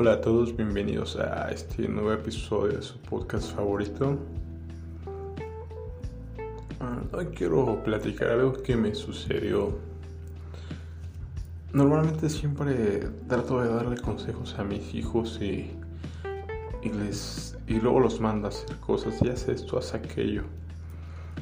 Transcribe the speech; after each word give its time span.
Hola 0.00 0.14
a 0.14 0.20
todos, 0.22 0.56
bienvenidos 0.56 1.16
a 1.16 1.50
este 1.50 1.86
nuevo 1.86 2.10
episodio 2.10 2.78
de 2.78 2.80
su 2.80 2.96
podcast 3.00 3.54
favorito. 3.54 4.16
Ah, 6.80 7.02
hoy 7.12 7.26
quiero 7.26 7.82
platicar 7.84 8.30
algo 8.30 8.54
que 8.54 8.76
me 8.76 8.94
sucedió. 8.94 9.76
Normalmente 11.74 12.30
siempre 12.30 13.10
trato 13.28 13.60
de 13.60 13.68
darle 13.68 14.00
consejos 14.00 14.58
a 14.58 14.64
mis 14.64 14.94
hijos 14.94 15.38
y, 15.38 15.70
y, 16.82 16.88
les, 16.88 17.58
y 17.66 17.74
luego 17.74 18.00
los 18.00 18.22
mando 18.22 18.46
a 18.46 18.48
hacer 18.48 18.74
cosas 18.78 19.20
y 19.20 19.28
hace 19.28 19.52
esto, 19.52 19.76
hace 19.76 19.98
aquello. 19.98 20.44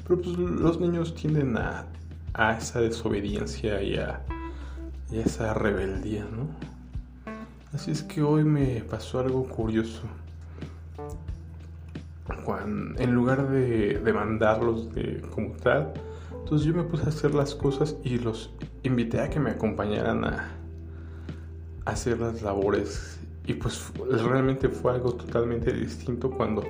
Pero 0.02 0.20
pues 0.20 0.36
los 0.36 0.80
niños 0.80 1.14
tienden 1.14 1.56
a, 1.58 1.86
a 2.34 2.58
esa 2.58 2.80
desobediencia 2.80 3.80
y 3.84 3.98
a 3.98 4.20
esa 5.12 5.54
rebeldía, 5.54 6.24
¿no? 6.24 6.77
Así 7.72 7.90
es 7.90 8.02
que 8.02 8.22
hoy 8.22 8.44
me 8.44 8.82
pasó 8.88 9.20
algo 9.20 9.44
curioso. 9.44 10.02
Cuando, 12.44 12.98
en 12.98 13.14
lugar 13.14 13.50
de, 13.50 14.00
mandarlos 14.12 14.94
de, 14.94 15.20
como 15.34 15.50
tal, 15.52 15.92
entonces 16.32 16.66
yo 16.66 16.72
me 16.72 16.84
puse 16.84 17.04
a 17.04 17.08
hacer 17.08 17.34
las 17.34 17.54
cosas 17.54 17.96
y 18.02 18.18
los 18.18 18.50
invité 18.84 19.20
a 19.20 19.28
que 19.28 19.38
me 19.38 19.50
acompañaran 19.50 20.24
a, 20.24 20.48
hacer 21.84 22.20
las 22.20 22.40
labores. 22.40 23.18
Y 23.46 23.54
pues 23.54 23.92
realmente 24.10 24.70
fue 24.70 24.92
algo 24.92 25.12
totalmente 25.12 25.72
distinto 25.72 26.30
cuando 26.30 26.62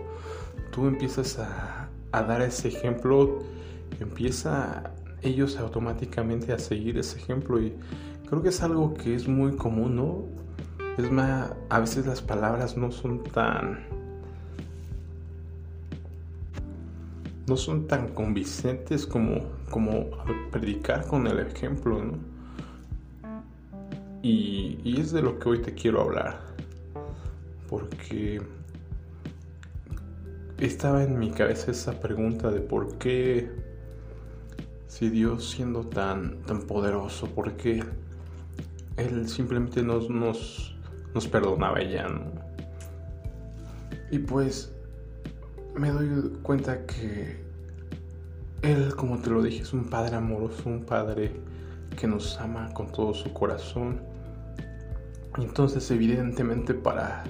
tú 0.73 0.87
empiezas 0.87 1.39
a, 1.39 1.89
a 2.11 2.23
dar 2.23 2.43
ese 2.43 2.69
ejemplo, 2.69 3.41
empieza 4.01 4.93
ellos 5.23 5.59
automáticamente 5.59 6.53
a 6.53 6.59
seguir 6.59 6.99
ese 6.99 7.19
ejemplo 7.19 7.61
y 7.61 7.75
creo 8.29 8.43
que 8.43 8.51
es 8.51 8.63
algo 8.63 8.95
que 8.95 9.15
es 9.15 9.27
muy 9.27 9.57
común, 9.57 9.97
¿no? 9.97 10.48
Es 10.99 11.13
más, 11.13 11.53
a 11.69 11.79
veces 11.79 12.07
las 12.07 12.21
palabras 12.21 12.77
no 12.77 12.91
son 12.91 13.23
tan... 13.23 13.87
No 17.47 17.57
son 17.57 17.87
tan 17.87 18.09
convincentes 18.09 19.07
como, 19.07 19.45
como 19.71 20.11
predicar 20.51 21.07
con 21.07 21.29
el 21.29 21.39
ejemplo, 21.39 22.05
¿no? 22.05 22.19
Y, 24.23 24.81
y 24.83 25.01
es 25.01 25.13
de 25.13 25.23
lo 25.23 25.39
que 25.39 25.49
hoy 25.49 25.63
te 25.63 25.73
quiero 25.73 26.03
hablar. 26.03 26.41
Porque 27.69 28.43
estaba 30.59 31.05
en 31.05 31.17
mi 31.19 31.31
cabeza 31.31 31.71
esa 31.71 32.01
pregunta 32.01 32.51
de 32.51 32.61
por 32.61 32.99
qué, 32.99 33.49
si 34.89 35.09
Dios 35.09 35.49
siendo 35.49 35.85
tan, 35.85 36.43
tan 36.43 36.63
poderoso, 36.63 37.29
por 37.29 37.53
qué 37.53 37.85
Él 38.97 39.29
simplemente 39.29 39.83
nos, 39.83 40.11
nos, 40.11 40.78
nos 41.15 41.27
perdonaba 41.27 41.83
ya, 41.83 42.09
¿no? 42.09 42.25
Y 44.11 44.19
pues 44.19 44.73
me 45.75 45.91
doy 45.91 46.33
cuenta 46.43 46.87
que 46.87 47.37
Él, 48.63 48.95
como 48.97 49.19
te 49.19 49.31
lo 49.31 49.43
dije, 49.43 49.63
es 49.63 49.73
un 49.73 49.85
Padre 49.85 50.17
amoroso, 50.17 50.69
un 50.69 50.85
Padre 50.85 51.33
que 51.99 52.07
nos 52.07 52.39
ama 52.39 52.73
con 52.75 52.91
todo 52.91 53.15
su 53.15 53.33
corazón. 53.33 54.01
Entonces, 55.37 55.91
evidentemente, 55.91 56.75
para 56.75 57.25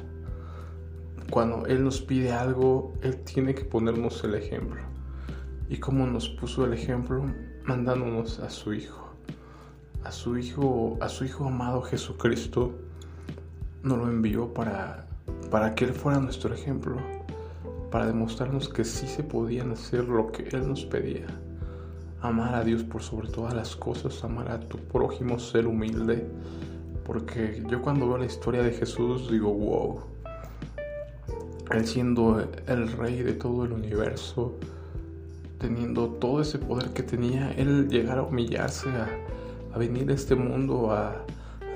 cuando 1.30 1.66
Él 1.66 1.84
nos 1.84 2.00
pide 2.00 2.32
algo, 2.32 2.94
Él 3.02 3.18
tiene 3.24 3.54
que 3.54 3.64
ponernos 3.64 4.22
el 4.24 4.34
ejemplo. 4.34 4.80
Y 5.68 5.78
como 5.78 6.06
nos 6.06 6.28
puso 6.28 6.64
el 6.64 6.72
ejemplo, 6.72 7.24
mandándonos 7.64 8.38
a 8.40 8.48
su 8.48 8.72
Hijo, 8.72 9.12
a 10.04 10.12
su 10.12 10.38
Hijo, 10.38 10.96
a 11.00 11.08
su 11.08 11.24
Hijo 11.24 11.46
amado 11.46 11.82
Jesucristo, 11.82 12.72
nos 13.82 13.98
lo 13.98 14.08
envió 14.08 14.52
para, 14.52 15.06
para 15.50 15.74
que 15.74 15.84
Él 15.84 15.92
fuera 15.92 16.18
nuestro 16.18 16.54
ejemplo, 16.54 16.96
para 17.90 18.06
demostrarnos 18.06 18.68
que 18.68 18.84
sí 18.84 19.06
se 19.06 19.22
podían 19.22 19.72
hacer 19.72 20.04
lo 20.08 20.30
que 20.32 20.48
Él 20.48 20.68
nos 20.68 20.84
pedía. 20.84 21.26
Amar 22.20 22.54
a 22.54 22.64
Dios 22.64 22.82
por 22.82 23.02
sobre 23.02 23.28
todas 23.28 23.54
las 23.54 23.76
cosas, 23.76 24.24
amar 24.24 24.50
a 24.50 24.60
tu 24.60 24.78
prójimo, 24.78 25.38
ser 25.38 25.66
humilde. 25.66 26.26
Porque 27.04 27.62
yo 27.70 27.80
cuando 27.80 28.08
veo 28.08 28.18
la 28.18 28.26
historia 28.26 28.62
de 28.62 28.72
Jesús 28.72 29.30
digo, 29.30 29.52
wow, 29.52 30.00
Él 31.70 31.86
siendo 31.86 32.44
el 32.66 32.92
rey 32.92 33.22
de 33.22 33.32
todo 33.32 33.64
el 33.64 33.72
universo, 33.72 34.54
teniendo 35.58 36.08
todo 36.08 36.42
ese 36.42 36.58
poder 36.58 36.90
que 36.90 37.02
tenía, 37.02 37.52
Él 37.52 37.88
llegar 37.88 38.18
a 38.18 38.24
humillarse, 38.24 38.88
a, 38.90 39.08
a 39.72 39.78
venir 39.78 40.10
a 40.10 40.14
este 40.14 40.34
mundo, 40.34 40.90
a, 40.92 41.24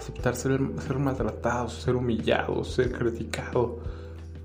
aceptar 0.02 0.34
ser, 0.34 0.60
ser 0.84 0.98
maltratado, 0.98 1.68
ser 1.68 1.94
humillado, 1.94 2.64
ser 2.64 2.90
criticado, 2.90 3.78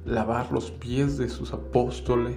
lavar 0.06 0.52
los 0.52 0.70
pies 0.70 1.18
de 1.18 1.30
sus 1.30 1.52
apóstoles. 1.52 2.36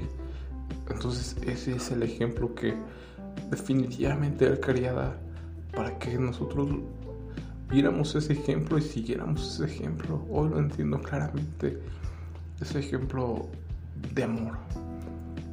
Entonces 0.88 1.36
ese 1.46 1.76
es 1.76 1.90
el 1.90 2.02
ejemplo 2.02 2.54
que 2.54 2.74
definitivamente 3.50 4.46
Él 4.46 4.58
quería 4.58 4.94
dar 4.94 5.18
para 5.74 5.98
que 5.98 6.16
nosotros 6.18 6.68
viéramos 7.68 8.14
ese 8.14 8.32
ejemplo 8.32 8.78
y 8.78 8.82
siguiéramos 8.82 9.54
ese 9.54 9.66
ejemplo. 9.66 10.24
Hoy 10.30 10.48
lo 10.48 10.58
entiendo 10.58 10.98
claramente, 11.00 11.78
ese 12.60 12.78
ejemplo 12.78 13.48
de 14.14 14.24
amor. 14.24 14.56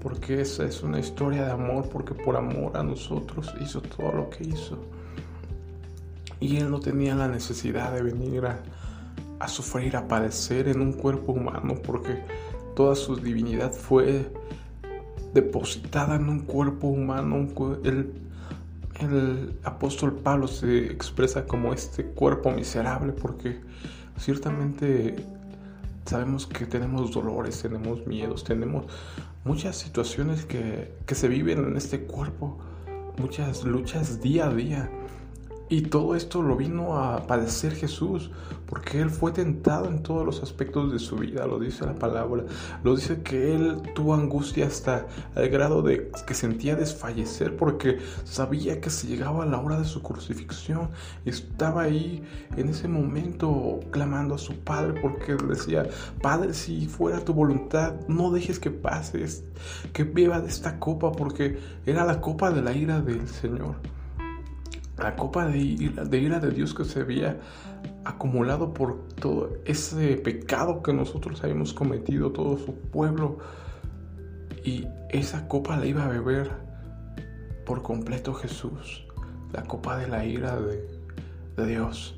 Porque 0.02 0.40
esa 0.40 0.64
es 0.64 0.84
una 0.84 1.00
historia 1.00 1.46
de 1.46 1.52
amor, 1.52 1.90
porque 1.90 2.14
por 2.14 2.38
amor 2.38 2.78
a 2.78 2.84
nosotros 2.84 3.54
hizo 3.60 3.82
todo 3.82 4.14
lo 4.14 4.30
que 4.30 4.46
hizo. 4.46 4.80
Y 6.40 6.58
él 6.58 6.70
no 6.70 6.80
tenía 6.80 7.16
la 7.16 7.28
necesidad 7.28 7.94
de 7.94 8.02
venir 8.02 8.46
a, 8.46 9.48
sufrir, 9.48 9.96
a 9.96 10.08
padecer 10.08 10.68
en 10.68 10.82
un 10.82 10.94
cuerpo 10.94 11.32
humano, 11.32 11.76
porque 11.84 12.24
toda 12.76 12.96
su 12.96 13.16
divinidad 13.16 13.72
fue 13.72 14.32
depositada 15.34 16.16
en 16.16 16.30
un 16.30 16.40
cuerpo 16.42 16.88
humano. 16.88 17.48
el, 17.84 18.14
el 19.00 19.60
apóstol 19.64 20.14
Pablo 20.16 20.48
se 20.48 20.86
expresa 20.86 21.46
como 21.46 21.74
este 21.74 22.06
cuerpo 22.06 22.52
miserable, 22.52 23.14
porque 23.14 23.60
ciertamente 24.18 25.16
sabemos 26.06 26.48
que 26.48 26.66
tenemos 26.66 27.12
dolores, 27.12 27.62
tenemos 27.62 28.06
miedos, 28.08 28.44
tenemos 28.44 28.86
muchas 29.44 29.78
situaciones 29.78 30.46
que, 30.46 30.94
que 31.06 31.16
se 31.16 31.28
viven 31.28 31.66
en 31.66 31.78
este 31.78 32.02
cuerpo, 32.02 32.58
muchas 33.18 33.64
luchas 33.64 34.22
día 34.22 34.48
a 34.48 34.54
día. 34.54 34.90
Y 35.70 35.82
todo 35.82 36.16
esto 36.16 36.42
lo 36.42 36.56
vino 36.56 36.98
a 36.98 37.28
padecer 37.28 37.76
Jesús, 37.76 38.32
porque 38.68 39.02
Él 39.02 39.10
fue 39.10 39.34
tentado 39.34 39.90
en 39.90 40.02
todos 40.02 40.26
los 40.26 40.42
aspectos 40.42 40.94
de 40.94 41.00
su 41.00 41.18
vida, 41.18 41.46
lo 41.46 41.60
dice 41.60 41.86
la 41.86 41.96
palabra. 41.96 42.46
Lo 42.86 42.96
dice 42.96 43.22
que 43.22 43.54
Él 43.54 43.82
tuvo 43.94 44.14
angustia 44.14 44.66
hasta 44.66 45.08
el 45.36 45.50
grado 45.50 45.82
de 45.82 46.10
que 46.26 46.34
sentía 46.34 46.78
desfallecer, 46.78 47.58
porque 47.58 47.98
sabía 48.24 48.80
que 48.80 48.90
se 48.90 49.08
llegaba 49.08 49.46
la 49.46 49.60
hora 49.60 49.78
de 49.78 49.84
su 49.84 50.02
crucifixión. 50.02 50.90
Y 51.26 51.32
estaba 51.32 51.82
ahí 51.82 52.24
en 52.56 52.70
ese 52.70 52.88
momento 52.88 53.82
clamando 53.92 54.36
a 54.36 54.38
su 54.38 54.58
Padre, 54.60 55.02
porque 55.02 55.36
decía, 55.36 55.86
Padre, 56.22 56.54
si 56.54 56.88
fuera 56.88 57.20
tu 57.26 57.34
voluntad, 57.34 57.94
no 58.08 58.32
dejes 58.32 58.58
que 58.58 58.72
pases, 58.72 59.44
que 59.92 60.06
beba 60.06 60.40
de 60.40 60.48
esta 60.48 60.80
copa, 60.80 61.12
porque 61.12 61.60
era 61.86 62.06
la 62.06 62.22
copa 62.22 62.52
de 62.52 62.62
la 62.62 62.72
ira 62.72 63.02
del 63.02 63.28
Señor 63.28 63.76
la 64.98 65.16
copa 65.16 65.46
de 65.46 65.58
ira, 65.60 66.40
de 66.40 66.52
Dios 66.52 66.74
que 66.74 66.86
se 66.86 67.02
había 67.02 67.40
acumulado 68.04 68.74
por 68.74 69.08
todo 69.10 69.58
ese 69.66 70.18
pecado 70.18 70.82
que 70.82 70.94
nosotros 70.94 71.44
habíamos 71.44 71.74
cometido, 71.74 72.32
todo 72.32 72.58
su 72.58 72.74
pueblo. 72.76 73.38
Y 74.64 74.88
esa 75.10 75.48
copa 75.48 75.78
la 75.78 75.86
iba 75.86 76.04
a 76.04 76.08
beber 76.08 76.50
por 77.66 77.84
completo 77.84 78.34
Jesús, 78.34 79.06
la 79.54 79.64
copa 79.64 79.98
de 79.98 80.08
la 80.08 80.26
ira 80.26 80.60
de, 80.60 80.88
de 81.56 81.66
Dios. 81.68 82.18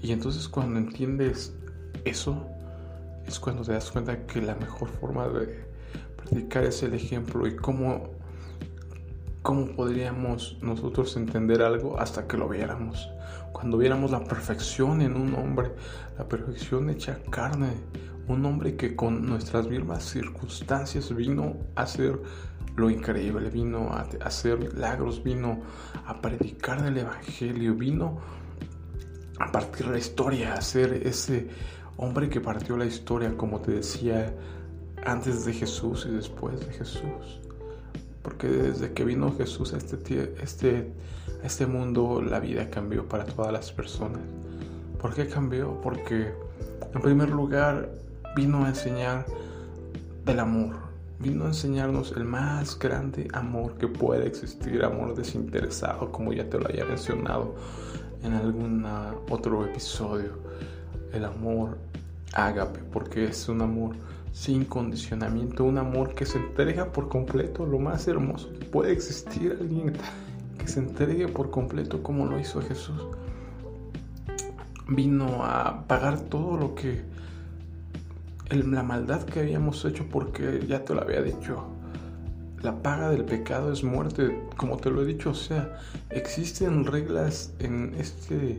Y 0.00 0.12
entonces 0.12 0.48
cuando 0.48 0.78
entiendes 0.78 1.54
eso, 2.04 2.46
es 3.26 3.40
cuando 3.40 3.62
te 3.62 3.72
das 3.72 3.90
cuenta 3.90 4.26
que 4.26 4.40
la 4.40 4.54
mejor 4.54 4.88
forma 4.88 5.28
de 5.28 5.64
predicar 6.16 6.64
es 6.64 6.82
el 6.82 6.94
ejemplo 6.94 7.46
y 7.46 7.56
cómo 7.56 8.10
¿Cómo 9.44 9.66
podríamos 9.76 10.56
nosotros 10.62 11.18
entender 11.18 11.60
algo 11.60 12.00
hasta 12.00 12.26
que 12.26 12.38
lo 12.38 12.48
viéramos? 12.48 13.10
Cuando 13.52 13.76
viéramos 13.76 14.10
la 14.10 14.24
perfección 14.24 15.02
en 15.02 15.16
un 15.16 15.34
hombre, 15.34 15.74
la 16.16 16.26
perfección 16.26 16.88
hecha 16.88 17.18
carne, 17.28 17.74
un 18.26 18.46
hombre 18.46 18.74
que 18.74 18.96
con 18.96 19.26
nuestras 19.26 19.68
mismas 19.68 20.02
circunstancias 20.04 21.14
vino 21.14 21.58
a 21.76 21.82
hacer 21.82 22.22
lo 22.74 22.88
increíble, 22.88 23.50
vino 23.50 23.90
a 23.92 24.08
hacer 24.24 24.58
milagros, 24.58 25.22
vino 25.22 25.60
a 26.06 26.22
predicar 26.22 26.82
del 26.82 26.96
Evangelio, 26.96 27.74
vino 27.74 28.20
a 29.38 29.52
partir 29.52 29.88
la 29.88 29.98
historia, 29.98 30.54
a 30.54 30.62
ser 30.62 31.06
ese 31.06 31.50
hombre 31.98 32.30
que 32.30 32.40
partió 32.40 32.78
la 32.78 32.86
historia, 32.86 33.36
como 33.36 33.60
te 33.60 33.72
decía, 33.72 34.34
antes 35.04 35.44
de 35.44 35.52
Jesús 35.52 36.06
y 36.08 36.14
después 36.14 36.58
de 36.66 36.72
Jesús 36.72 37.43
porque 38.24 38.48
desde 38.48 38.92
que 38.92 39.04
vino 39.04 39.32
Jesús 39.36 39.72
a 39.74 39.76
este, 39.76 40.34
este, 40.42 40.90
este 41.44 41.66
mundo 41.66 42.20
la 42.20 42.40
vida 42.40 42.70
cambió 42.70 43.08
para 43.08 43.24
todas 43.24 43.52
las 43.52 43.70
personas, 43.70 44.22
¿Por 45.04 45.12
qué 45.12 45.28
cambió? 45.28 45.78
Porque 45.82 46.32
en 46.94 47.02
primer 47.02 47.28
lugar 47.28 47.90
vino 48.34 48.64
a 48.64 48.68
enseñar 48.68 49.26
del 50.24 50.40
amor, 50.40 50.76
vino 51.18 51.44
a 51.44 51.48
enseñarnos 51.48 52.14
el 52.16 52.24
más 52.24 52.78
grande 52.78 53.28
amor 53.34 53.74
que 53.74 53.86
puede 53.86 54.26
existir, 54.26 54.82
amor 54.82 55.14
desinteresado, 55.14 56.10
como 56.10 56.32
ya 56.32 56.48
te 56.48 56.58
lo 56.58 56.66
haya 56.70 56.86
mencionado 56.86 57.54
en 58.22 58.32
algún 58.32 58.86
otro 59.28 59.66
episodio. 59.66 60.38
El 61.12 61.26
amor 61.26 61.76
ágape, 62.32 62.80
porque 62.90 63.26
es 63.26 63.46
un 63.50 63.60
amor 63.60 63.96
sin 64.34 64.64
condicionamiento, 64.64 65.62
un 65.62 65.78
amor 65.78 66.16
que 66.16 66.26
se 66.26 66.38
entrega 66.38 66.90
por 66.92 67.08
completo, 67.08 67.64
lo 67.64 67.78
más 67.78 68.08
hermoso 68.08 68.52
que 68.52 68.64
puede 68.64 68.90
existir 68.92 69.56
alguien 69.60 69.92
que 70.58 70.66
se 70.66 70.80
entregue 70.80 71.28
por 71.28 71.52
completo 71.52 72.02
como 72.02 72.26
lo 72.26 72.40
hizo 72.40 72.60
Jesús. 72.60 73.00
Vino 74.88 75.44
a 75.44 75.86
pagar 75.86 76.20
todo 76.20 76.56
lo 76.56 76.74
que 76.74 77.04
la 78.50 78.82
maldad 78.82 79.22
que 79.22 79.38
habíamos 79.38 79.84
hecho 79.84 80.04
porque 80.10 80.64
ya 80.66 80.84
te 80.84 80.94
lo 80.94 81.02
había 81.02 81.22
dicho. 81.22 81.64
La 82.60 82.82
paga 82.82 83.10
del 83.10 83.24
pecado 83.24 83.72
es 83.72 83.84
muerte, 83.84 84.42
como 84.56 84.78
te 84.78 84.90
lo 84.90 85.02
he 85.02 85.06
dicho, 85.06 85.30
o 85.30 85.34
sea, 85.34 85.78
existen 86.10 86.86
reglas 86.86 87.52
en 87.60 87.94
este 87.98 88.58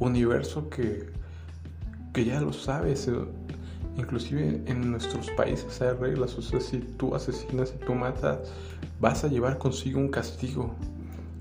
universo 0.00 0.68
que, 0.68 1.10
que 2.12 2.24
ya 2.24 2.40
lo 2.40 2.52
sabes, 2.52 3.08
inclusive 3.96 4.62
en 4.66 4.90
nuestros 4.90 5.30
países 5.30 5.80
hay 5.82 5.94
reglas, 5.96 6.36
o 6.38 6.42
sea, 6.42 6.60
si 6.60 6.78
tú 6.78 7.14
asesinas 7.14 7.74
y 7.74 7.84
tú 7.84 7.94
matas, 7.94 8.38
vas 9.00 9.24
a 9.24 9.28
llevar 9.28 9.58
consigo 9.58 10.00
un 10.00 10.08
castigo, 10.08 10.74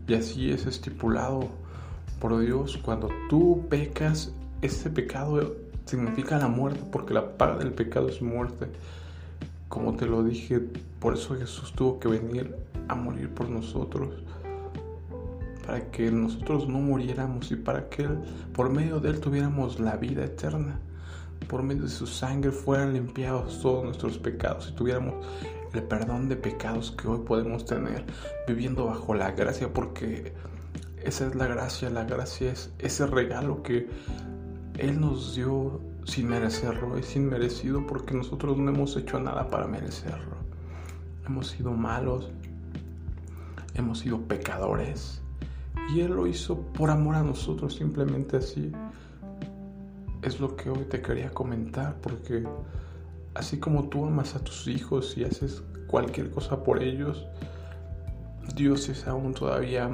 y 0.07 0.13
así 0.13 0.51
es 0.51 0.65
estipulado 0.65 1.47
por 2.19 2.39
Dios, 2.39 2.77
cuando 2.77 3.09
tú 3.29 3.65
pecas, 3.69 4.33
ese 4.61 4.89
pecado 4.89 5.55
significa 5.85 6.37
la 6.37 6.47
muerte, 6.47 6.81
porque 6.91 7.13
la 7.13 7.37
paga 7.37 7.57
del 7.57 7.73
pecado 7.73 8.09
es 8.09 8.21
muerte. 8.21 8.67
Como 9.67 9.95
te 9.95 10.05
lo 10.05 10.23
dije, 10.23 10.61
por 10.99 11.13
eso 11.13 11.35
Jesús 11.35 11.73
tuvo 11.73 11.99
que 11.99 12.07
venir 12.07 12.55
a 12.87 12.95
morir 12.95 13.29
por 13.29 13.49
nosotros, 13.49 14.09
para 15.65 15.89
que 15.91 16.11
nosotros 16.11 16.67
no 16.67 16.79
muriéramos 16.79 17.51
y 17.51 17.55
para 17.55 17.87
que 17.87 18.07
por 18.53 18.69
medio 18.69 18.99
de 18.99 19.09
Él 19.09 19.19
tuviéramos 19.19 19.79
la 19.79 19.95
vida 19.95 20.25
eterna. 20.25 20.79
Por 21.47 21.63
medio 21.63 21.83
de 21.83 21.89
su 21.89 22.07
sangre 22.07 22.51
fueran 22.51 22.93
limpiados 22.93 23.61
todos 23.61 23.83
nuestros 23.83 24.17
pecados 24.17 24.69
y 24.69 24.75
tuviéramos 24.75 25.25
el 25.73 25.83
perdón 25.83 26.29
de 26.29 26.35
pecados 26.35 26.91
que 26.91 27.07
hoy 27.07 27.19
podemos 27.25 27.65
tener 27.65 28.05
viviendo 28.47 28.85
bajo 28.85 29.13
la 29.13 29.31
gracia, 29.31 29.73
porque 29.73 30.33
esa 31.03 31.27
es 31.27 31.35
la 31.35 31.47
gracia, 31.47 31.89
la 31.89 32.03
gracia 32.03 32.51
es 32.51 32.71
ese 32.79 33.07
regalo 33.07 33.63
que 33.63 33.87
él 34.77 34.99
nos 34.99 35.35
dio 35.35 35.79
sin 36.05 36.29
merecerlo, 36.29 36.97
es 36.97 37.15
inmerecido 37.15 37.85
porque 37.85 38.15
nosotros 38.15 38.57
no 38.57 38.71
hemos 38.71 38.95
hecho 38.97 39.19
nada 39.19 39.47
para 39.49 39.67
merecerlo. 39.67 40.35
Hemos 41.25 41.49
sido 41.49 41.71
malos, 41.71 42.31
hemos 43.75 43.99
sido 43.99 44.21
pecadores 44.21 45.21
y 45.93 46.01
Él 46.01 46.13
lo 46.13 46.25
hizo 46.25 46.61
por 46.73 46.89
amor 46.89 47.15
a 47.15 47.23
nosotros, 47.23 47.75
simplemente 47.75 48.37
así. 48.37 48.71
Es 50.21 50.39
lo 50.39 50.55
que 50.55 50.69
hoy 50.69 50.85
te 50.85 51.01
quería 51.01 51.31
comentar 51.31 51.95
porque 52.01 52.47
así 53.33 53.59
como 53.59 53.89
tú 53.89 54.05
amas 54.05 54.35
a 54.35 54.43
tus 54.43 54.67
hijos 54.67 55.17
y 55.17 55.23
haces 55.23 55.63
cualquier 55.87 56.29
cosa 56.31 56.63
por 56.63 56.81
ellos, 56.81 57.25
Dios 58.55 58.89
es 58.89 59.07
aún 59.07 59.33
todavía 59.33 59.89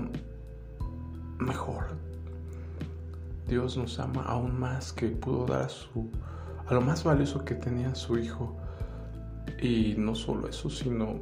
mejor. 1.39 1.85
Dios 3.47 3.77
nos 3.77 3.99
ama 3.99 4.23
aún 4.23 4.59
más 4.59 4.91
que 4.91 5.07
pudo 5.07 5.45
dar 5.45 5.61
a 5.63 5.69
su 5.69 6.09
a 6.67 6.73
lo 6.73 6.81
más 6.81 7.03
valioso 7.03 7.45
que 7.45 7.55
tenía 7.55 7.95
su 7.95 8.17
hijo. 8.17 8.57
Y 9.61 9.95
no 9.97 10.15
solo 10.15 10.47
eso, 10.47 10.69
sino 10.69 11.15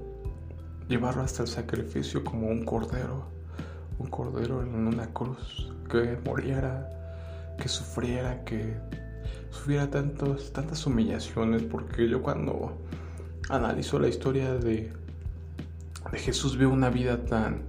llevarlo 0.87 1.21
hasta 1.21 1.43
el 1.43 1.47
sacrificio 1.47 2.23
como 2.23 2.47
un 2.47 2.65
cordero, 2.65 3.27
un 3.99 4.07
cordero 4.07 4.61
en 4.61 4.87
una 4.87 5.07
cruz 5.13 5.71
que 5.89 6.17
muriera, 6.25 6.89
que 7.57 7.67
sufriera, 7.67 8.43
que 8.43 8.75
sufriera 9.51 9.89
tantos, 9.89 10.51
tantas 10.53 10.85
humillaciones, 10.85 11.63
porque 11.63 12.07
yo 12.07 12.21
cuando 12.21 12.77
analizo 13.49 13.99
la 13.99 14.07
historia 14.07 14.53
de, 14.53 14.91
de 16.11 16.17
Jesús 16.17 16.57
veo 16.57 16.69
una 16.69 16.89
vida 16.89 17.25
tan 17.25 17.63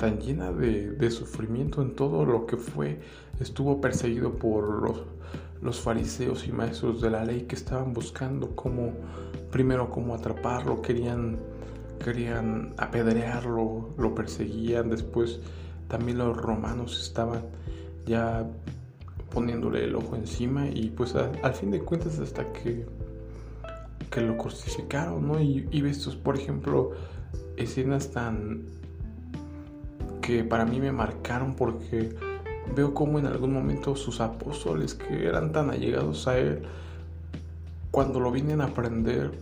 tan 0.00 0.18
llena 0.18 0.50
de, 0.50 1.10
sufrimiento 1.10 1.82
en 1.82 1.94
todo 1.94 2.24
lo 2.24 2.46
que 2.46 2.56
fue, 2.56 3.00
estuvo 3.38 3.82
perseguido 3.82 4.32
por 4.32 4.82
los, 4.82 5.02
los 5.60 5.78
fariseos 5.78 6.48
y 6.48 6.52
maestros 6.52 7.02
de 7.02 7.10
la 7.10 7.22
ley 7.22 7.42
que 7.42 7.54
estaban 7.54 7.92
buscando 7.92 8.56
cómo, 8.56 8.94
primero 9.52 9.90
cómo 9.90 10.14
atraparlo, 10.14 10.80
querían, 10.80 11.38
querían 12.02 12.72
apedrearlo, 12.78 13.90
lo 13.98 14.14
perseguían, 14.14 14.88
después 14.88 15.40
también 15.86 16.16
los 16.16 16.34
romanos 16.34 16.98
estaban 16.98 17.42
ya 18.06 18.46
poniéndole 19.30 19.84
el 19.84 19.94
ojo 19.94 20.16
encima 20.16 20.68
y 20.68 20.90
pues 20.90 21.14
al 21.14 21.54
fin 21.54 21.70
de 21.70 21.80
cuentas 21.80 22.18
hasta 22.18 22.52
que, 22.52 22.86
que 24.10 24.20
lo 24.20 24.36
crucificaron, 24.36 25.26
¿no? 25.26 25.40
Y, 25.40 25.68
y 25.70 25.80
ves, 25.80 26.06
por 26.16 26.36
ejemplo, 26.36 26.92
escenas 27.56 28.10
tan 28.10 28.64
que 30.20 30.44
para 30.44 30.64
mí 30.64 30.80
me 30.80 30.92
marcaron 30.92 31.54
porque 31.54 32.14
veo 32.74 32.94
como 32.94 33.18
en 33.18 33.26
algún 33.26 33.52
momento 33.52 33.96
sus 33.96 34.20
apóstoles 34.20 34.94
que 34.94 35.26
eran 35.26 35.52
tan 35.52 35.70
allegados 35.70 36.26
a 36.28 36.38
él, 36.38 36.62
cuando 37.90 38.20
lo 38.20 38.30
vienen 38.30 38.60
a 38.60 38.66
aprender, 38.66 39.32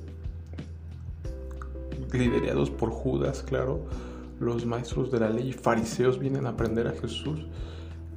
liderados 2.13 2.71
por 2.71 2.91
Judas, 2.91 3.43
claro, 3.43 3.81
los 4.41 4.65
maestros 4.65 5.11
de 5.11 5.21
la 5.21 5.31
ley 5.31 5.53
fariseos 5.53 6.19
vienen 6.19 6.47
a 6.47 6.51
aprender 6.51 6.87
a 6.87 6.93
Jesús, 6.93 7.47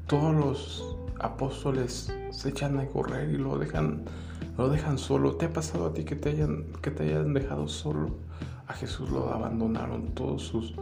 todos 0.07 0.33
los 0.33 0.90
apóstoles 1.21 2.13
se 2.31 2.49
echan 2.49 2.79
a 2.79 2.85
correr 2.87 3.29
y 3.29 3.37
lo 3.37 3.57
dejan, 3.57 4.05
lo 4.57 4.69
dejan 4.69 4.97
solo. 4.97 5.35
¿Te 5.35 5.45
ha 5.45 5.53
pasado 5.53 5.87
a 5.87 5.93
ti 5.93 6.03
que 6.03 6.15
te 6.15 6.29
hayan, 6.29 6.65
que 6.81 6.91
te 6.91 7.03
hayan 7.03 7.33
dejado 7.33 7.67
solo? 7.67 8.15
A 8.67 8.73
Jesús 8.73 9.09
lo 9.09 9.31
abandonaron 9.33 10.13
todos 10.13 10.43
sus 10.43 10.73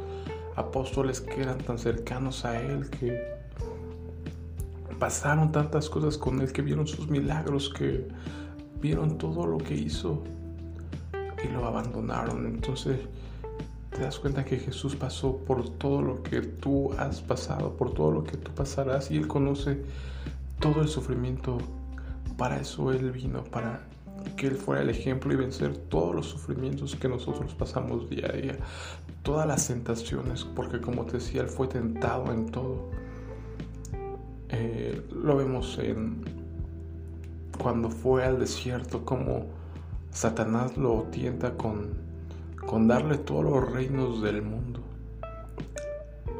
apóstoles 0.55 1.21
que 1.21 1.41
eran 1.41 1.57
tan 1.59 1.79
cercanos 1.79 2.45
a 2.45 2.61
Él, 2.61 2.89
que 2.89 3.39
pasaron 4.99 5.51
tantas 5.51 5.89
cosas 5.89 6.17
con 6.17 6.41
Él, 6.41 6.51
que 6.51 6.61
vieron 6.61 6.87
sus 6.87 7.09
milagros, 7.09 7.69
que 7.69 8.07
vieron 8.81 9.17
todo 9.17 9.45
lo 9.45 9.57
que 9.57 9.75
hizo 9.75 10.23
y 11.43 11.47
lo 11.47 11.65
abandonaron. 11.65 12.45
Entonces 12.45 12.99
te 13.89 14.01
das 14.01 14.19
cuenta 14.19 14.45
que 14.45 14.57
Jesús 14.57 14.95
pasó 14.95 15.37
por 15.37 15.69
todo 15.69 16.01
lo 16.01 16.23
que 16.23 16.41
tú 16.41 16.93
has 16.97 17.21
pasado, 17.21 17.75
por 17.75 17.93
todo 17.93 18.11
lo 18.11 18.23
que 18.23 18.37
tú 18.37 18.51
pasarás 18.51 19.11
y 19.11 19.17
Él 19.17 19.27
conoce 19.27 19.83
todo 20.59 20.81
el 20.81 20.87
sufrimiento. 20.87 21.57
Para 22.37 22.59
eso 22.59 22.91
Él 22.91 23.11
vino, 23.11 23.43
para 23.43 23.81
que 24.37 24.47
Él 24.47 24.55
fuera 24.55 24.81
el 24.81 24.89
ejemplo 24.89 25.33
y 25.33 25.35
vencer 25.35 25.75
todos 25.75 26.15
los 26.15 26.27
sufrimientos 26.27 26.95
que 26.95 27.07
nosotros 27.07 27.53
pasamos 27.53 28.09
día 28.09 28.27
a 28.27 28.33
día, 28.33 28.57
todas 29.23 29.47
las 29.47 29.67
tentaciones, 29.67 30.43
porque 30.43 30.79
como 30.79 31.05
te 31.05 31.13
decía, 31.13 31.41
Él 31.41 31.47
fue 31.47 31.67
tentado 31.67 32.31
en 32.31 32.45
todo. 32.47 32.89
Eh, 34.49 35.05
lo 35.11 35.37
vemos 35.37 35.77
en 35.79 36.23
cuando 37.61 37.89
fue 37.89 38.23
al 38.23 38.39
desierto, 38.39 39.03
como 39.05 39.47
Satanás 40.11 40.77
lo 40.77 41.03
tienta 41.11 41.55
con, 41.55 41.89
con 42.65 42.87
darle 42.87 43.17
todos 43.17 43.43
los 43.43 43.71
reinos 43.71 44.21
del 44.21 44.41
mundo. 44.41 44.81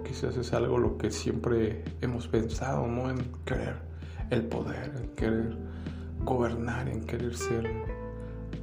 Quizás 0.06 0.38
es 0.38 0.54
algo 0.54 0.78
lo 0.78 0.98
que 0.98 1.12
siempre 1.12 1.84
hemos 2.02 2.28
pensado, 2.28 2.88
¿no? 2.88 3.12
En 3.12 3.32
querer 3.46 3.89
el 4.30 4.44
poder, 4.44 4.94
en 4.98 5.10
querer 5.16 5.58
gobernar, 6.24 6.88
en 6.88 7.02
querer 7.02 7.36
ser 7.36 7.70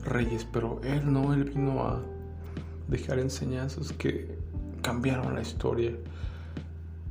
reyes, 0.04 0.46
pero 0.52 0.80
Él 0.84 1.12
no, 1.12 1.34
Él 1.34 1.44
vino 1.44 1.82
a 1.82 2.02
dejar 2.88 3.18
enseñanzas 3.18 3.92
que 3.92 4.38
cambiaron 4.82 5.34
la 5.34 5.42
historia. 5.42 5.92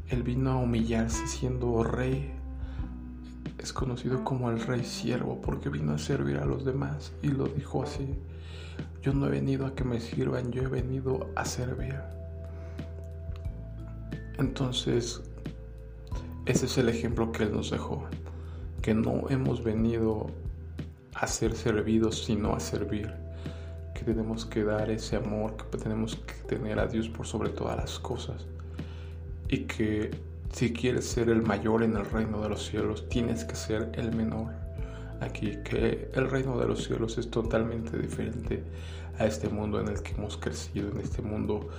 Él 0.09 0.23
vino 0.23 0.51
a 0.51 0.57
humillarse 0.57 1.27
siendo 1.27 1.83
rey. 1.83 2.31
Es 3.57 3.73
conocido 3.73 4.23
como 4.23 4.51
el 4.51 4.61
rey 4.61 4.83
siervo 4.83 5.41
porque 5.41 5.69
vino 5.69 5.93
a 5.93 5.97
servir 5.97 6.37
a 6.37 6.45
los 6.45 6.63
demás 6.63 7.11
y 7.21 7.29
lo 7.29 7.47
dijo 7.47 7.83
así. 7.83 8.15
Yo 9.01 9.13
no 9.13 9.27
he 9.27 9.29
venido 9.29 9.65
a 9.65 9.75
que 9.75 9.83
me 9.83 9.99
sirvan, 9.99 10.51
yo 10.51 10.63
he 10.63 10.67
venido 10.67 11.29
a 11.35 11.45
servir. 11.45 11.95
Entonces, 14.37 15.21
ese 16.45 16.65
es 16.65 16.77
el 16.77 16.89
ejemplo 16.89 17.31
que 17.31 17.43
Él 17.43 17.53
nos 17.53 17.71
dejó 17.71 18.07
que 18.85 18.93
no 18.93 19.23
hemos 19.31 19.63
venido 19.63 20.27
a 21.15 21.25
ser 21.25 21.55
servidos, 21.55 22.23
sino 22.23 22.53
a 22.53 22.59
servir. 22.59 23.11
Que 23.95 24.03
tenemos 24.03 24.45
que 24.45 24.63
dar 24.63 24.91
ese 24.91 25.15
amor, 25.15 25.57
que 25.57 25.79
tenemos 25.79 26.17
que 26.17 26.35
tener 26.47 26.77
a 26.77 26.85
Dios 26.85 27.09
por 27.09 27.25
sobre 27.25 27.49
todas 27.49 27.77
las 27.77 27.97
cosas. 27.97 28.45
Y 29.49 29.61
que 29.61 30.11
si 30.53 30.71
quieres 30.71 31.05
ser 31.05 31.29
el 31.29 31.41
mayor 31.41 31.81
en 31.81 31.97
el 31.97 32.05
reino 32.05 32.39
de 32.41 32.49
los 32.49 32.67
cielos, 32.67 33.09
tienes 33.09 33.43
que 33.43 33.55
ser 33.55 33.89
el 33.95 34.15
menor 34.15 34.53
aquí, 35.19 35.57
que 35.63 36.11
el 36.13 36.29
reino 36.29 36.55
de 36.59 36.67
los 36.67 36.83
cielos 36.83 37.17
es 37.17 37.31
totalmente 37.31 37.97
diferente 37.97 38.61
a 39.17 39.25
este 39.25 39.49
mundo 39.49 39.81
en 39.81 39.87
el 39.87 40.03
que 40.03 40.11
hemos 40.11 40.37
crecido, 40.37 40.91
en 40.91 40.99
este 40.99 41.23
mundo 41.23 41.69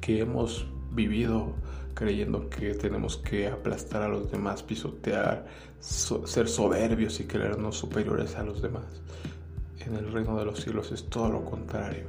que 0.00 0.20
hemos 0.20 0.64
vivido 0.94 1.54
creyendo 1.94 2.50
que 2.50 2.74
tenemos 2.74 3.16
que 3.16 3.48
aplastar 3.48 4.02
a 4.02 4.08
los 4.08 4.30
demás, 4.30 4.62
pisotear, 4.62 5.46
ser 5.80 6.48
soberbios 6.48 7.20
y 7.20 7.24
creernos 7.24 7.76
superiores 7.76 8.36
a 8.36 8.42
los 8.42 8.60
demás. 8.60 8.84
En 9.86 9.96
el 9.96 10.12
reino 10.12 10.36
de 10.38 10.44
los 10.44 10.60
cielos 10.60 10.92
es 10.92 11.04
todo 11.04 11.30
lo 11.30 11.44
contrario. 11.44 12.04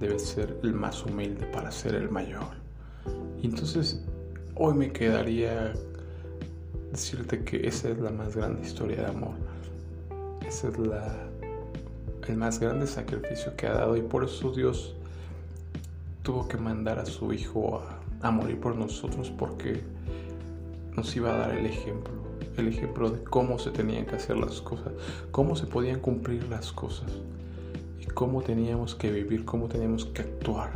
Debes 0.00 0.22
ser 0.22 0.58
el 0.62 0.74
más 0.74 1.04
humilde 1.04 1.46
para 1.46 1.70
ser 1.70 1.94
el 1.94 2.10
mayor. 2.10 2.54
Y 3.40 3.46
entonces 3.46 4.04
hoy 4.56 4.74
me 4.74 4.92
quedaría 4.92 5.72
decirte 6.90 7.44
que 7.44 7.66
esa 7.66 7.88
es 7.88 7.98
la 7.98 8.10
más 8.10 8.36
grande 8.36 8.66
historia 8.66 8.96
de 9.02 9.06
amor. 9.06 9.34
Ese 10.46 10.68
es 10.68 10.78
la, 10.78 11.14
el 12.26 12.36
más 12.36 12.58
grande 12.58 12.86
sacrificio 12.86 13.54
que 13.56 13.66
ha 13.66 13.74
dado 13.74 13.96
y 13.96 14.02
por 14.02 14.24
eso 14.24 14.50
Dios 14.52 14.94
tuvo 16.24 16.48
que 16.48 16.56
mandar 16.56 16.98
a 16.98 17.06
su 17.06 17.32
Hijo 17.32 17.84
a 18.20 18.30
morir 18.32 18.58
por 18.58 18.74
nosotros 18.74 19.30
porque 19.30 19.84
nos 20.96 21.14
iba 21.14 21.32
a 21.32 21.38
dar 21.38 21.56
el 21.56 21.66
ejemplo, 21.66 22.12
el 22.56 22.66
ejemplo 22.66 23.10
de 23.10 23.22
cómo 23.22 23.60
se 23.60 23.70
tenían 23.70 24.06
que 24.06 24.16
hacer 24.16 24.36
las 24.36 24.60
cosas, 24.60 24.92
cómo 25.30 25.54
se 25.54 25.66
podían 25.66 26.00
cumplir 26.00 26.42
las 26.48 26.72
cosas 26.72 27.12
cómo 28.14 28.42
teníamos 28.42 28.94
que 28.94 29.10
vivir, 29.10 29.44
cómo 29.44 29.68
teníamos 29.68 30.06
que 30.06 30.22
actuar. 30.22 30.70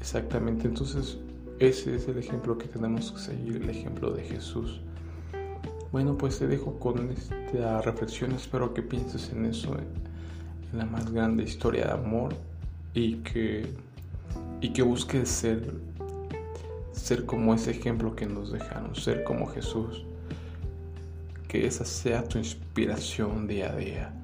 Exactamente, 0.00 0.66
entonces 0.66 1.18
ese 1.58 1.96
es 1.96 2.08
el 2.08 2.18
ejemplo 2.18 2.56
que 2.56 2.68
tenemos 2.68 3.12
que 3.12 3.18
seguir, 3.18 3.56
el 3.56 3.68
ejemplo 3.68 4.12
de 4.12 4.22
Jesús. 4.22 4.80
Bueno, 5.92 6.16
pues 6.16 6.38
te 6.38 6.46
dejo 6.46 6.78
con 6.78 7.10
esta 7.10 7.82
reflexión, 7.82 8.32
espero 8.32 8.72
que 8.72 8.82
pienses 8.82 9.30
en 9.30 9.44
eso, 9.44 9.76
en 10.72 10.78
la 10.78 10.86
más 10.86 11.10
grande 11.10 11.42
historia 11.42 11.86
de 11.86 11.92
amor 11.92 12.34
y 12.94 13.16
que, 13.16 13.66
y 14.60 14.70
que 14.70 14.82
busques 14.82 15.28
ser 15.28 15.72
ser 17.00 17.26
como 17.26 17.54
ese 17.54 17.72
ejemplo 17.72 18.14
que 18.14 18.26
nos 18.26 18.52
dejaron, 18.52 18.94
ser 18.94 19.24
como 19.24 19.46
Jesús. 19.48 20.04
Que 21.48 21.66
esa 21.66 21.84
sea 21.84 22.22
tu 22.22 22.38
inspiración 22.38 23.48
día 23.48 23.72
a 23.72 23.76
día. 23.76 24.14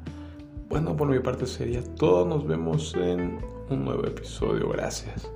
Bueno, 0.69 0.97
por 0.97 1.09
mi 1.09 1.19
parte 1.19 1.47
sería 1.47 1.83
todo. 1.83 2.25
Nos 2.25 2.47
vemos 2.47 2.95
en 2.95 3.39
un 3.71 3.85
nuevo 3.85 4.05
episodio. 4.07 4.69
Gracias. 4.69 5.29